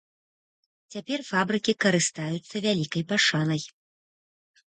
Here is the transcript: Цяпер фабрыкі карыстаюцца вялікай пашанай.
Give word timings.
Цяпер 0.93 1.19
фабрыкі 1.31 1.75
карыстаюцца 1.85 2.55
вялікай 2.65 3.03
пашанай. 3.11 3.61